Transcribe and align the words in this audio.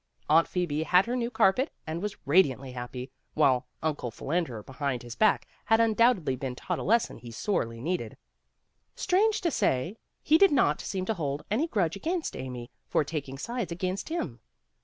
Aunt 0.27 0.47
Phoebe 0.47 0.81
had 0.81 1.05
her 1.05 1.15
new 1.15 1.29
carpet, 1.29 1.71
and 1.85 2.01
was 2.01 2.17
ra 2.25 2.37
diantly 2.37 2.73
happy, 2.73 3.11
while 3.35 3.67
Uncle 3.83 4.09
Philander 4.09 4.63
BehincT 4.63 5.03
His 5.03 5.13
Back 5.15 5.47
had 5.65 5.79
undoubtedly 5.79 6.35
been 6.35 6.55
taught 6.55 6.79
a 6.79 6.83
lesson 6.83 7.19
he 7.19 7.29
sorely 7.29 7.79
needed. 7.79 8.17
Strange 8.95 9.41
to 9.41 9.51
say, 9.51 9.97
he 10.23 10.39
did 10.39 10.51
not 10.51 10.81
seem 10.81 11.05
to 11.05 11.13
hold 11.13 11.43
any 11.51 11.67
grudge 11.67 11.95
against 11.95 12.35
Amy 12.35 12.71
for 12.87 13.03
tak 13.03 13.29
ing 13.29 13.37
sides 13.37 13.71
against 13.71 14.09
him. 14.09 14.39